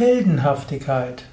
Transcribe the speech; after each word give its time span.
Heldenhaftigkeit. 0.00 1.24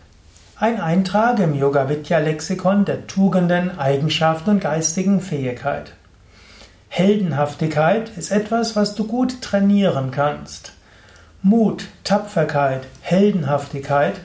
Ein 0.58 0.81
Eintrag 0.81 1.39
im 1.39 1.55
Yoga 1.55 1.88
Vidya 1.88 2.17
Lexikon 2.20 2.83
der 2.83 3.08
Tugenden, 3.08 3.79
Eigenschaften 3.79 4.49
und 4.49 4.60
geistigen 4.60 5.21
Fähigkeit. 5.21 5.94
Heldenhaftigkeit 6.90 8.12
ist 8.17 8.29
etwas, 8.29 8.76
was 8.76 8.94
du 8.94 9.08
gut 9.08 9.42
trainieren 9.42 10.12
kannst. 10.12 10.74
Mut, 11.42 11.85
Tapferkeit, 12.03 12.81
Heldenhaftigkeit, 12.99 14.15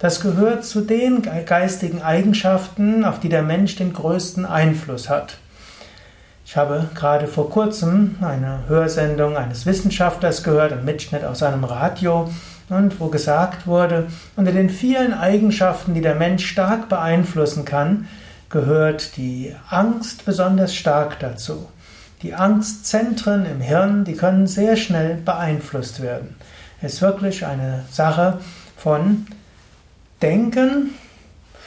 das 0.00 0.20
gehört 0.20 0.64
zu 0.64 0.80
den 0.80 1.22
geistigen 1.46 2.02
Eigenschaften, 2.02 3.04
auf 3.04 3.20
die 3.20 3.28
der 3.28 3.42
Mensch 3.42 3.76
den 3.76 3.92
größten 3.92 4.44
Einfluss 4.44 5.08
hat. 5.08 5.36
Ich 6.44 6.56
habe 6.56 6.88
gerade 6.96 7.28
vor 7.28 7.50
kurzem 7.50 8.16
eine 8.20 8.64
Hörsendung 8.66 9.36
eines 9.36 9.64
Wissenschaftlers 9.64 10.42
gehört, 10.42 10.72
ein 10.72 10.84
Mitschnitt 10.84 11.22
aus 11.22 11.44
einem 11.44 11.62
Radio, 11.62 12.28
und 12.72 13.00
wo 13.00 13.08
gesagt 13.08 13.66
wurde, 13.66 14.08
unter 14.36 14.52
den 14.52 14.70
vielen 14.70 15.12
Eigenschaften, 15.12 15.94
die 15.94 16.00
der 16.00 16.14
Mensch 16.14 16.46
stark 16.46 16.88
beeinflussen 16.88 17.64
kann, 17.64 18.08
gehört 18.48 19.16
die 19.16 19.54
Angst 19.68 20.24
besonders 20.24 20.74
stark 20.74 21.18
dazu. 21.20 21.68
Die 22.22 22.34
Angstzentren 22.34 23.46
im 23.46 23.60
Hirn, 23.60 24.04
die 24.04 24.14
können 24.14 24.46
sehr 24.46 24.76
schnell 24.76 25.16
beeinflusst 25.16 26.02
werden. 26.02 26.36
Es 26.80 26.94
ist 26.94 27.02
wirklich 27.02 27.46
eine 27.46 27.84
Sache 27.90 28.38
von 28.76 29.26
Denken, 30.20 30.90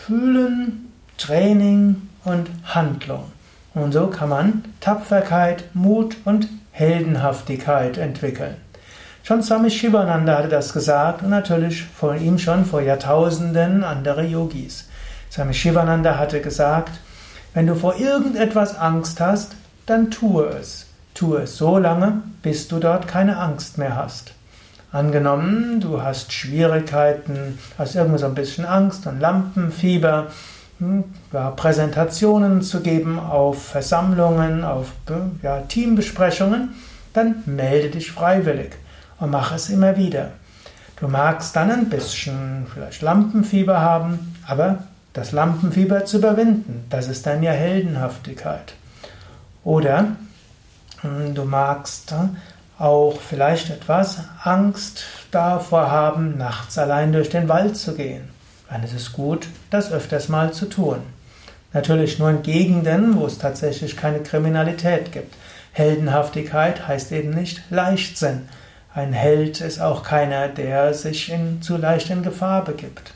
Fühlen, 0.06 0.92
Training 1.18 2.04
und 2.24 2.50
Handlung. 2.64 3.26
Und 3.74 3.92
so 3.92 4.08
kann 4.08 4.30
man 4.30 4.64
Tapferkeit, 4.80 5.66
Mut 5.74 6.16
und 6.24 6.48
Heldenhaftigkeit 6.72 7.98
entwickeln. 7.98 8.56
Schon 9.28 9.42
Swami 9.42 9.72
Shivananda 9.72 10.38
hatte 10.38 10.50
das 10.50 10.72
gesagt 10.72 11.24
und 11.24 11.32
natürlich 11.32 11.84
vor 11.84 12.14
ihm 12.14 12.38
schon 12.38 12.64
vor 12.64 12.80
Jahrtausenden 12.80 13.84
andere 13.84 14.24
Yogis. 14.24 14.88
Swami 15.32 15.56
Shivananda 15.56 16.20
hatte 16.20 16.42
gesagt, 16.42 16.92
wenn 17.56 17.66
du 17.66 17.74
vor 17.74 17.96
irgendetwas 17.96 18.78
Angst 18.78 19.20
hast, 19.20 19.56
dann 19.88 20.12
tue 20.12 20.46
es. 20.50 20.86
Tue 21.16 21.42
es 21.42 21.58
so 21.58 21.80
lange, 21.80 22.22
bis 22.44 22.68
du 22.68 22.78
dort 22.78 23.08
keine 23.08 23.38
Angst 23.38 23.80
mehr 23.80 23.96
hast. 23.96 24.34
Angenommen, 24.92 25.80
du 25.80 26.04
hast 26.04 26.32
Schwierigkeiten, 26.32 27.58
hast 27.80 27.96
irgendwie 27.96 28.20
so 28.20 28.28
ein 28.28 28.36
bisschen 28.36 28.66
Angst 28.66 29.08
und 29.08 29.20
Lampenfieber, 29.20 30.28
hm, 30.78 31.04
ja, 31.34 31.50
Präsentationen 31.50 32.62
zu 32.62 32.82
geben 32.82 33.18
auf 33.18 33.70
Versammlungen, 33.70 34.64
auf 34.64 34.92
ja, 35.42 35.62
Teambesprechungen, 35.62 36.76
dann 37.14 37.42
melde 37.48 37.90
dich 37.90 38.12
freiwillig 38.12 38.74
und 39.20 39.30
mach 39.32 39.54
es 39.54 39.70
immer 39.70 39.98
wieder. 39.98 40.32
Du 41.00 41.08
magst 41.08 41.56
dann 41.56 41.72
ein 41.72 41.90
bisschen 41.90 42.68
vielleicht 42.74 43.02
Lampenfieber 43.02 43.82
haben, 43.82 44.36
aber 44.48 44.80
das 45.14 45.32
Lampenfieber 45.32 46.06
zu 46.06 46.18
überwinden, 46.18 46.86
das 46.90 47.08
ist 47.08 47.26
dann 47.26 47.44
ja 47.44 47.52
Heldenhaftigkeit. 47.52 48.74
Oder 49.64 50.16
hm, 51.02 51.34
du 51.34 51.44
magst 51.44 52.14
auch 52.78 53.20
vielleicht 53.20 53.70
etwas 53.70 54.20
Angst 54.44 55.04
davor 55.32 55.92
haben, 55.92 56.38
nachts 56.38 56.78
allein 56.78 57.14
durch 57.14 57.30
den 57.30 57.48
Wald 57.48 57.78
zu 57.78 57.96
gehen. 57.96 58.30
Dann 58.70 58.84
ist 58.84 58.94
es 58.94 59.14
gut, 59.14 59.48
das 59.70 59.92
öfters 59.92 60.30
mal 60.30 60.52
zu 60.52 60.66
tun. 60.66 60.98
Natürlich 61.74 62.20
nur 62.20 62.30
in 62.30 62.42
Gegenden, 62.42 63.16
wo 63.18 63.26
es 63.26 63.38
tatsächlich 63.38 63.98
keine 63.98 64.20
Kriminalität 64.20 65.12
gibt. 65.12 65.36
Heldenhaftigkeit 65.74 66.88
heißt 66.88 67.12
eben 67.12 67.32
nicht 67.32 67.62
Leichtsinn. 67.70 68.48
Ein 68.96 69.12
Held 69.12 69.60
ist 69.60 69.82
auch 69.82 70.04
keiner, 70.04 70.48
der 70.48 70.94
sich 70.94 71.30
in, 71.30 71.62
zu 71.62 71.76
leicht 71.76 72.10
in 72.12 72.24
Gefahr 72.24 72.64
begibt. 72.64 73.14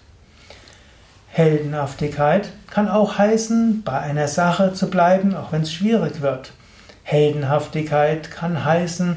Heldenhaftigkeit 1.29 2.49
kann 2.69 2.89
auch 2.89 3.17
heißen, 3.17 3.83
bei 3.83 3.97
einer 3.97 4.27
Sache 4.27 4.73
zu 4.73 4.89
bleiben, 4.89 5.37
auch 5.37 5.53
wenn 5.53 5.61
es 5.61 5.71
schwierig 5.71 6.19
wird. 6.19 6.51
Heldenhaftigkeit 7.03 8.29
kann 8.29 8.65
heißen, 8.65 9.15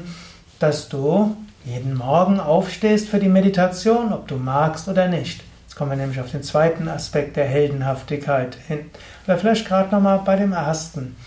dass 0.59 0.87
du 0.87 1.35
jeden 1.65 1.95
Morgen 1.95 2.39
aufstehst 2.39 3.09
für 3.09 3.19
die 3.19 3.27
Meditation, 3.27 4.13
ob 4.13 4.29
du 4.29 4.37
magst 4.37 4.87
oder 4.87 5.09
nicht. 5.09 5.43
Jetzt 5.65 5.75
kommen 5.75 5.91
wir 5.91 5.97
nämlich 5.97 6.21
auf 6.21 6.31
den 6.31 6.43
zweiten 6.43 6.87
Aspekt 6.87 7.35
der 7.35 7.45
Heldenhaftigkeit 7.45 8.57
hin. 8.69 8.89
Oder 9.27 9.37
vielleicht 9.37 9.67
gerade 9.67 9.93
nochmal 9.93 10.21
bei 10.23 10.37
dem 10.37 10.53
ersten. 10.53 11.17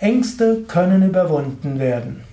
Ängste 0.00 0.62
können 0.66 1.08
überwunden 1.08 1.78
werden. 1.78 2.24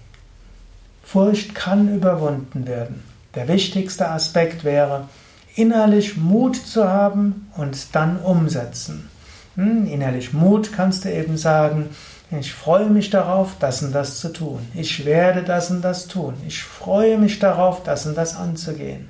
Furcht 1.07 1.55
kann 1.55 1.95
überwunden 1.95 2.67
werden. 2.67 3.01
Der 3.33 3.47
wichtigste 3.47 4.09
Aspekt 4.09 4.65
wäre, 4.65 5.07
innerlich 5.55 6.17
Mut 6.17 6.57
zu 6.57 6.89
haben 6.89 7.49
und 7.55 7.95
dann 7.95 8.19
umsetzen. 8.19 9.09
Hm, 9.55 9.87
innerlich 9.87 10.33
Mut 10.33 10.73
kannst 10.73 11.05
du 11.05 11.13
eben 11.13 11.37
sagen, 11.37 11.91
ich 12.29 12.53
freue 12.53 12.89
mich 12.89 13.09
darauf, 13.09 13.55
das 13.57 13.83
und 13.83 13.93
das 13.93 14.19
zu 14.19 14.33
tun. 14.33 14.67
Ich 14.75 15.05
werde 15.05 15.43
das 15.43 15.71
und 15.71 15.81
das 15.81 16.09
tun. 16.09 16.33
Ich 16.45 16.61
freue 16.61 17.17
mich 17.17 17.39
darauf, 17.39 17.83
das 17.83 18.05
und 18.05 18.17
das 18.17 18.35
anzugehen. 18.35 19.07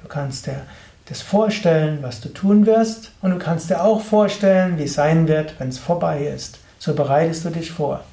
Du 0.00 0.08
kannst 0.08 0.46
dir 0.46 0.62
das 1.04 1.20
vorstellen, 1.20 1.98
was 2.00 2.22
du 2.22 2.30
tun 2.30 2.64
wirst, 2.64 3.12
und 3.20 3.32
du 3.32 3.38
kannst 3.38 3.68
dir 3.68 3.84
auch 3.84 4.00
vorstellen, 4.00 4.78
wie 4.78 4.84
es 4.84 4.94
sein 4.94 5.28
wird, 5.28 5.60
wenn 5.60 5.68
es 5.68 5.78
vorbei 5.78 6.28
ist. 6.34 6.60
So 6.78 6.94
bereitest 6.94 7.44
du 7.44 7.50
dich 7.50 7.72
vor. 7.72 8.04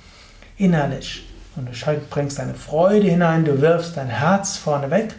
Innerlich. 0.58 1.26
Und 1.56 1.70
du 1.70 2.00
bringst 2.10 2.40
deine 2.40 2.56
Freude 2.56 3.08
hinein, 3.08 3.46
du 3.46 3.62
wirfst 3.62 3.96
dein 3.98 4.08
Herz 4.08 4.58
vorne 4.58 4.90
weg 4.90 5.14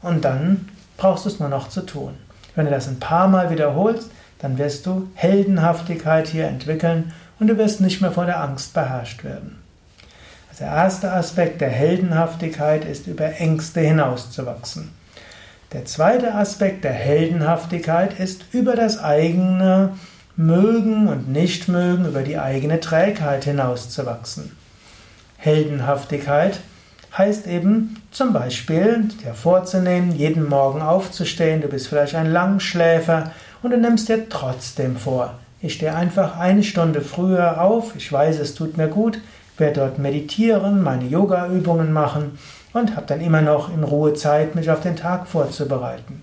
und 0.00 0.24
dann 0.24 0.68
brauchst 0.96 1.24
du 1.24 1.28
es 1.28 1.40
nur 1.40 1.48
noch 1.48 1.68
zu 1.68 1.82
tun. 1.82 2.14
Wenn 2.54 2.66
du 2.66 2.70
das 2.70 2.88
ein 2.88 3.00
paar 3.00 3.28
Mal 3.28 3.50
wiederholst, 3.50 4.10
dann 4.38 4.58
wirst 4.58 4.86
du 4.86 5.08
Heldenhaftigkeit 5.14 6.28
hier 6.28 6.46
entwickeln 6.46 7.12
und 7.40 7.48
du 7.48 7.58
wirst 7.58 7.80
nicht 7.80 8.00
mehr 8.00 8.12
von 8.12 8.26
der 8.26 8.40
Angst 8.40 8.74
beherrscht 8.74 9.24
werden. 9.24 9.58
Also 10.50 10.64
der 10.64 10.74
erste 10.74 11.12
Aspekt 11.12 11.60
der 11.60 11.70
Heldenhaftigkeit 11.70 12.84
ist, 12.84 13.06
über 13.06 13.36
Ängste 13.38 13.80
hinauszuwachsen. 13.80 14.92
Der 15.72 15.86
zweite 15.86 16.34
Aspekt 16.34 16.84
der 16.84 16.92
Heldenhaftigkeit 16.92 18.20
ist, 18.20 18.44
über 18.52 18.76
das 18.76 19.02
eigene 19.02 19.96
Mögen 20.36 21.08
und 21.08 21.30
Nichtmögen, 21.30 22.06
über 22.06 22.22
die 22.22 22.38
eigene 22.38 22.80
Trägheit 22.80 23.44
hinauszuwachsen. 23.44 24.56
Heldenhaftigkeit 25.42 26.60
heißt 27.18 27.48
eben 27.48 28.00
zum 28.12 28.32
Beispiel 28.32 29.08
dir 29.24 29.34
vorzunehmen, 29.34 30.12
jeden 30.12 30.48
Morgen 30.48 30.80
aufzustehen, 30.80 31.60
du 31.60 31.66
bist 31.66 31.88
vielleicht 31.88 32.14
ein 32.14 32.30
Langschläfer 32.30 33.32
und 33.60 33.72
du 33.72 33.76
nimmst 33.76 34.08
dir 34.08 34.28
trotzdem 34.28 34.96
vor, 34.96 35.34
ich 35.60 35.74
stehe 35.74 35.96
einfach 35.96 36.38
eine 36.38 36.62
Stunde 36.62 37.00
früher 37.00 37.60
auf, 37.60 37.96
ich 37.96 38.10
weiß, 38.12 38.38
es 38.38 38.54
tut 38.54 38.76
mir 38.76 38.86
gut, 38.86 39.18
werde 39.58 39.80
dort 39.80 39.98
meditieren, 39.98 40.80
meine 40.80 41.06
Yoga-Übungen 41.06 41.92
machen 41.92 42.38
und 42.72 42.94
habe 42.94 43.06
dann 43.06 43.20
immer 43.20 43.42
noch 43.42 43.74
in 43.74 43.82
Ruhe 43.82 44.14
Zeit, 44.14 44.54
mich 44.54 44.70
auf 44.70 44.80
den 44.80 44.94
Tag 44.94 45.26
vorzubereiten. 45.26 46.22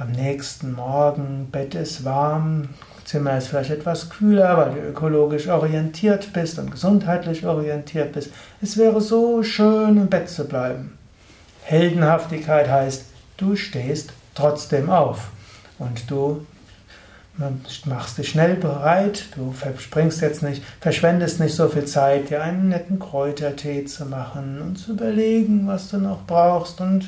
Am 0.00 0.12
nächsten 0.12 0.72
Morgen, 0.72 1.48
Bett 1.52 1.74
ist 1.74 2.06
warm, 2.06 2.70
Zimmer 3.04 3.36
ist 3.36 3.48
vielleicht 3.48 3.70
etwas 3.70 4.08
kühler, 4.08 4.56
weil 4.56 4.70
du 4.72 4.80
ökologisch 4.80 5.46
orientiert 5.48 6.32
bist 6.32 6.58
und 6.58 6.70
gesundheitlich 6.70 7.44
orientiert 7.44 8.14
bist. 8.14 8.30
Es 8.62 8.78
wäre 8.78 9.02
so 9.02 9.42
schön, 9.42 9.98
im 9.98 10.06
Bett 10.06 10.30
zu 10.30 10.48
bleiben. 10.48 10.96
Heldenhaftigkeit 11.64 12.70
heißt, 12.70 13.04
du 13.36 13.56
stehst 13.56 14.14
trotzdem 14.34 14.88
auf 14.88 15.32
und 15.78 16.10
du 16.10 16.46
machst 17.86 18.18
dich 18.18 18.28
schnell 18.28 18.54
bereit, 18.54 19.24
du 19.34 19.52
verspringst 19.52 20.20
jetzt 20.20 20.42
nicht, 20.42 20.62
verschwendest 20.80 21.40
nicht 21.40 21.54
so 21.54 21.68
viel 21.68 21.86
Zeit, 21.86 22.30
dir 22.30 22.42
einen 22.42 22.68
netten 22.68 22.98
Kräutertee 22.98 23.84
zu 23.84 24.04
machen 24.04 24.60
und 24.60 24.76
zu 24.76 24.92
überlegen, 24.92 25.66
was 25.66 25.88
du 25.88 25.98
noch 25.98 26.26
brauchst 26.26 26.80
und 26.80 27.06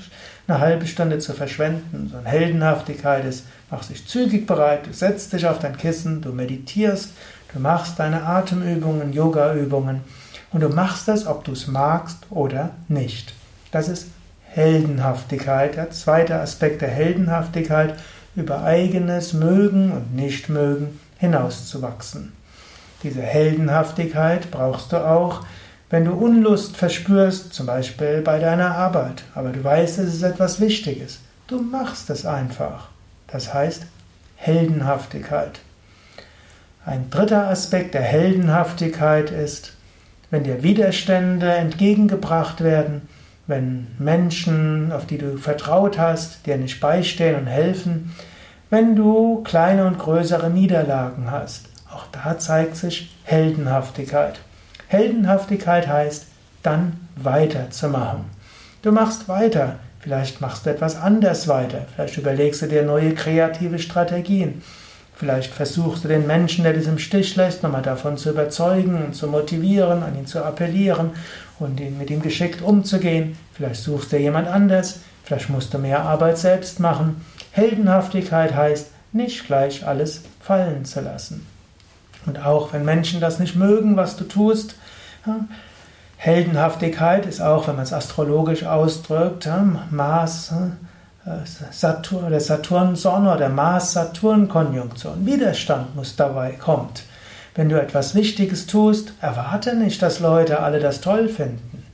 eine 0.48 0.59
halbe 0.59 0.87
Stunde 0.87 1.19
zu 1.19 1.34
verschwenden. 1.34 2.08
So 2.11 2.17
eine 2.17 2.29
Heldenhaftigkeit 2.29 3.25
ist, 3.25 3.44
machst 3.70 3.90
dich 3.90 4.06
zügig 4.06 4.46
bereit, 4.46 4.87
du 4.87 4.93
setzt 4.93 5.32
dich 5.32 5.46
auf 5.46 5.58
dein 5.58 5.76
Kissen, 5.76 6.23
du 6.23 6.32
meditierst, 6.32 7.11
du 7.52 7.61
machst 7.61 7.99
deine 7.99 8.25
Atemübungen, 8.25 9.12
Yogaübungen 9.12 10.00
und 10.52 10.62
du 10.62 10.69
machst 10.69 11.08
das, 11.08 11.26
ob 11.26 11.44
du 11.44 11.52
es 11.52 11.67
magst 11.67 12.19
oder 12.31 12.70
nicht. 12.88 13.35
Das 13.70 13.88
ist 13.88 14.08
Heldenhaftigkeit, 14.49 15.76
der 15.76 15.90
zweite 15.90 16.40
Aspekt 16.40 16.82
der 16.82 16.90
Heldenhaftigkeit, 16.90 17.94
über 18.34 18.62
eigenes 18.64 19.32
Mögen 19.32 19.93
und 19.93 20.14
Nichtmögen 20.14 21.00
hinauszuwachsen. 21.19 22.32
Diese 23.02 23.23
Heldenhaftigkeit 23.23 24.50
brauchst 24.50 24.93
du 24.93 24.96
auch, 24.96 25.44
wenn 25.90 26.05
du 26.05 26.12
Unlust 26.12 26.76
verspürst, 26.76 27.52
zum 27.52 27.67
Beispiel 27.67 28.23
bei 28.23 28.38
deiner 28.38 28.75
Arbeit, 28.76 29.25
aber 29.34 29.50
du 29.50 29.62
weißt, 29.62 29.99
es 29.99 30.14
ist 30.14 30.23
etwas 30.23 30.61
Wichtiges. 30.61 31.20
Du 31.46 31.61
machst 31.61 32.08
es 32.08 32.25
einfach. 32.25 32.88
Das 33.26 33.52
heißt 33.52 33.84
Heldenhaftigkeit. 34.37 35.61
Ein 36.85 37.11
dritter 37.11 37.49
Aspekt 37.49 37.94
der 37.94 38.02
Heldenhaftigkeit 38.02 39.31
ist, 39.31 39.75
wenn 40.31 40.44
dir 40.44 40.62
Widerstände 40.62 41.52
entgegengebracht 41.52 42.62
werden, 42.62 43.02
wenn 43.52 43.87
Menschen, 43.99 44.93
auf 44.93 45.04
die 45.06 45.19
du 45.19 45.37
vertraut 45.37 45.99
hast, 45.99 46.46
dir 46.46 46.56
nicht 46.56 46.81
beistehen 46.81 47.37
und 47.37 47.46
helfen, 47.46 48.16
wenn 48.70 48.96
du 48.96 49.43
kleine 49.43 49.84
und 49.87 49.99
größere 49.99 50.49
Niederlagen 50.49 51.31
hast. 51.31 51.66
Auch 51.93 52.06
da 52.10 52.38
zeigt 52.38 52.76
sich 52.76 53.14
Heldenhaftigkeit. 53.25 54.40
Heldenhaftigkeit 54.88 55.87
heißt, 55.87 56.26
dann 56.62 57.08
weiterzumachen. 57.16 58.25
Du 58.81 58.90
machst 58.90 59.28
weiter, 59.28 59.76
vielleicht 60.00 60.40
machst 60.40 60.64
du 60.64 60.70
etwas 60.70 60.96
anders 60.96 61.46
weiter, 61.46 61.84
vielleicht 61.94 62.16
überlegst 62.16 62.62
du 62.62 62.66
dir 62.69 62.84
neue 62.84 63.14
kreative 63.14 63.78
Strategien. 63.78 64.62
Vielleicht 65.14 65.53
versuchst 65.53 66.05
du 66.05 66.09
den 66.09 66.26
Menschen, 66.26 66.64
der 66.64 66.73
dich 66.73 66.88
im 66.88 66.99
Stich 66.99 67.37
lässt, 67.37 67.62
nochmal 67.62 67.82
davon 67.82 68.17
zu 68.17 68.31
überzeugen 68.31 69.05
und 69.05 69.14
zu 69.14 69.29
motivieren, 69.29 70.03
an 70.03 70.17
ihn 70.17 70.26
zu 70.26 70.43
appellieren 70.44 71.11
und 71.59 71.79
mit 71.99 72.11
ihm 72.11 72.23
geschickt 72.23 72.62
umzugehen. 72.62 73.37
Vielleicht 73.53 73.82
suchst 73.82 74.12
du 74.12 74.17
jemand 74.17 74.49
anders, 74.49 75.00
vielleicht 75.25 75.49
musst 75.49 75.75
du 75.75 75.79
mehr 75.79 76.03
Arbeit 76.03 76.38
selbst 76.38 76.81
machen. 76.81 77.25
Heldenhaftigkeit 77.53 78.55
heißt, 78.55 78.88
nicht 79.12 79.47
gleich 79.47 79.87
alles 79.87 80.23
fallen 80.41 80.85
zu 80.85 81.00
lassen. 81.00 81.47
Und 82.26 82.44
auch 82.44 82.73
wenn 82.73 82.85
Menschen 82.85 83.20
das 83.20 83.38
nicht 83.38 83.56
mögen, 83.56 83.97
was 83.97 84.17
du 84.17 84.25
tust, 84.25 84.75
Heldenhaftigkeit 86.17 87.26
ist 87.26 87.41
auch, 87.41 87.69
wenn 87.69 87.76
man 87.76 87.85
es 87.85 87.93
astrologisch 87.93 88.64
ausdrückt, 88.64 89.49
Mars, 89.91 90.53
Saturn 91.71 92.25
oder 92.25 92.41
Saturn-Sonne 92.41 93.35
oder 93.35 93.49
Mars-Saturn-Konjunktion. 93.49 95.25
Widerstand 95.25 95.95
muss 95.95 96.17
dabei 96.17 96.53
kommt. 96.53 97.05
Wenn 97.55 97.69
du 97.69 97.81
etwas 97.81 98.15
Wichtiges 98.15 98.67
tust, 98.67 99.13
erwarte 99.21 99.77
nicht, 99.77 100.03
dass 100.03 100.21
Leute 100.21 100.61
alle 100.61 100.81
das 100.81 101.01
toll 101.01 101.29
finden. 101.29 101.85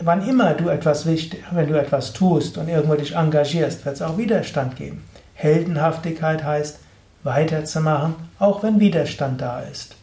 Wann 0.00 0.26
immer 0.28 0.54
du 0.54 0.68
etwas 0.68 1.06
wichtig, 1.06 1.42
wenn 1.50 1.68
du 1.68 1.80
etwas 1.80 2.12
tust 2.12 2.58
und 2.58 2.68
irgendwo 2.68 2.94
dich 2.94 3.16
engagierst, 3.16 3.84
wird 3.84 3.96
es 3.96 4.02
auch 4.02 4.18
Widerstand 4.18 4.76
geben. 4.76 5.02
Heldenhaftigkeit 5.34 6.44
heißt, 6.44 6.78
weiterzumachen, 7.22 8.14
auch 8.38 8.62
wenn 8.62 8.80
Widerstand 8.80 9.40
da 9.40 9.60
ist. 9.60 9.96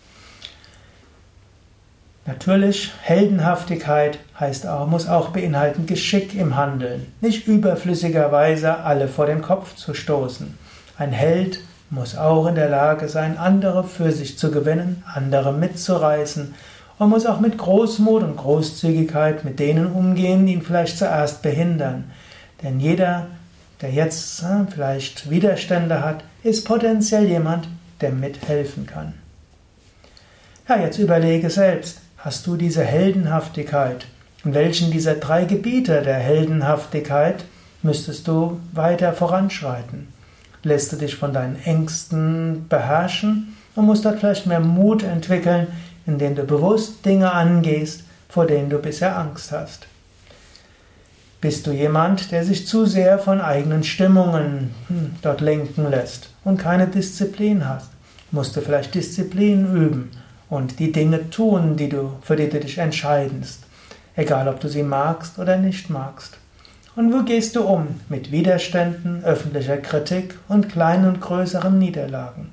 Natürlich, 2.26 2.94
Heldenhaftigkeit 3.02 4.18
heißt 4.40 4.66
auch, 4.66 4.88
muss 4.88 5.10
auch 5.10 5.30
beinhalten 5.30 5.86
Geschick 5.86 6.34
im 6.36 6.56
Handeln, 6.56 7.12
nicht 7.20 7.48
überflüssigerweise 7.48 8.78
alle 8.78 9.10
vor 9.10 9.26
den 9.26 9.42
Kopf 9.42 9.76
zu 9.76 9.94
stoßen. 9.94 10.58
Ein 10.98 11.12
Held 11.12 11.60
muss 11.90 12.18
auch 12.18 12.48
in 12.48 12.56
der 12.56 12.70
Lage 12.70 13.10
sein, 13.10 13.38
andere 13.38 13.84
für 13.84 14.14
sich 14.14 14.38
zu 14.38 14.52
gewinnen, 14.52 15.04
andere 15.14 15.52
mitzureißen 15.52 16.56
und 16.98 17.10
muss 17.10 17.26
auch 17.26 17.42
mit 17.42 17.58
Großmut 17.58 18.24
und 18.24 18.38
Großzügigkeit 18.38 19.44
mit 19.44 19.60
denen 19.60 19.88
umgehen, 19.88 20.46
die 20.46 20.54
ihn 20.54 20.62
vielleicht 20.62 20.98
zuerst 20.98 21.42
behindern. 21.42 22.06
Denn 22.62 22.80
jeder, 22.80 23.28
der 23.82 23.92
jetzt 23.92 24.42
äh, 24.44 24.66
vielleicht 24.74 25.30
Widerstände 25.30 26.02
hat, 26.02 26.24
ist 26.42 26.66
potenziell 26.66 27.28
jemand, 27.28 27.68
der 28.00 28.12
mithelfen 28.12 28.86
kann. 28.86 29.14
Ja, 30.70 30.78
jetzt 30.80 30.98
überlege 30.98 31.50
selbst, 31.50 32.00
Hast 32.24 32.48
du 32.48 32.56
diese 32.56 32.86
Heldenhaftigkeit? 32.86 34.06
In 34.46 34.54
welchen 34.54 34.92
dieser 34.92 35.16
drei 35.16 35.44
Gebiete 35.44 36.02
der 36.04 36.16
Heldenhaftigkeit 36.16 37.44
müsstest 37.82 38.30
du 38.30 38.62
weiter 38.72 39.12
voranschreiten? 39.12 40.08
Lässt 40.64 40.94
du 40.94 40.96
dich 40.96 41.18
von 41.18 41.34
deinen 41.34 41.62
Ängsten 41.62 42.66
beherrschen 42.70 43.58
und 43.76 43.88
musst 43.88 44.06
dort 44.06 44.20
vielleicht 44.20 44.48
mehr 44.48 44.62
Mut 44.62 45.04
entwickeln, 45.04 45.68
indem 46.06 46.36
du 46.36 46.46
bewusst 46.46 47.06
Dinge 47.06 47.30
angehst, 47.30 48.06
vor 48.30 48.48
denen 48.48 48.70
du 48.70 48.78
bisher 48.78 49.18
Angst 49.18 49.52
hast? 49.52 49.88
Bist 51.42 51.68
du 51.68 51.72
jemand, 51.74 52.32
der 52.32 52.46
sich 52.46 52.66
zu 52.66 52.86
sehr 52.86 53.20
von 53.20 53.42
eigenen 53.42 53.84
Stimmungen 53.84 54.74
hm, 54.88 55.16
dort 55.22 55.42
lenken 55.42 55.90
lässt 55.90 56.30
und 56.46 56.58
keine 56.58 56.88
Disziplin 56.88 57.68
hast? 57.68 57.90
Musst 58.32 58.56
du 58.56 58.62
vielleicht 58.62 58.96
Disziplin 58.96 59.76
üben 59.76 60.12
und 60.54 60.78
die 60.78 60.92
Dinge 60.92 61.32
tun, 61.32 61.78
die 61.78 61.90
du, 61.90 62.12
für 62.22 62.36
die 62.36 62.48
du 62.48 62.60
dich 62.60 62.78
entscheidest, 62.78 63.64
egal 64.16 64.48
ob 64.48 64.60
du 64.60 64.68
sie 64.68 64.84
magst 64.84 65.40
oder 65.40 65.58
nicht 65.58 65.90
magst. 65.90 66.38
Und 66.96 67.12
wo 67.12 67.24
gehst 67.24 67.56
du 67.56 67.64
um 67.64 68.00
mit 68.08 68.32
Widerständen, 68.32 69.24
öffentlicher 69.24 69.78
Kritik 69.78 70.38
und 70.48 70.70
kleinen 70.70 71.08
und 71.08 71.22
größeren 71.22 71.80
Niederlagen? 71.80 72.52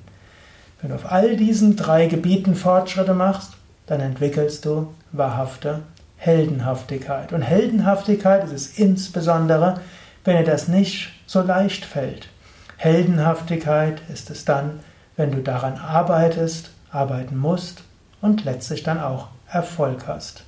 Wenn 0.81 0.89
du 0.89 0.95
auf 0.95 1.11
all 1.11 1.37
diesen 1.37 1.75
drei 1.75 2.07
Gebieten 2.07 2.55
Fortschritte 2.55 3.13
machst, 3.13 3.51
dann 3.85 3.99
entwickelst 3.99 4.65
du 4.65 4.91
wahrhafte 5.11 5.81
Heldenhaftigkeit. 6.17 7.33
Und 7.33 7.43
Heldenhaftigkeit 7.43 8.43
ist 8.45 8.53
es 8.53 8.79
insbesondere, 8.79 9.79
wenn 10.23 10.37
dir 10.37 10.51
das 10.51 10.67
nicht 10.67 11.11
so 11.27 11.41
leicht 11.41 11.85
fällt. 11.85 12.29
Heldenhaftigkeit 12.77 14.01
ist 14.11 14.31
es 14.31 14.43
dann, 14.43 14.79
wenn 15.17 15.29
du 15.29 15.43
daran 15.43 15.77
arbeitest, 15.77 16.71
arbeiten 16.89 17.37
musst 17.37 17.83
und 18.21 18.45
letztlich 18.45 18.83
dann 18.83 18.99
auch 18.99 19.29
Erfolg 19.49 20.07
hast. 20.07 20.43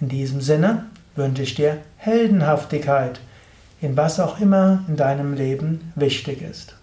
In 0.00 0.08
diesem 0.08 0.40
Sinne 0.40 0.86
wünsche 1.14 1.42
ich 1.42 1.54
dir 1.54 1.78
Heldenhaftigkeit 1.96 3.20
in 3.80 3.96
was 3.96 4.18
auch 4.20 4.40
immer 4.40 4.84
in 4.88 4.96
deinem 4.96 5.34
Leben 5.34 5.92
wichtig 5.96 6.42
ist. 6.42 6.76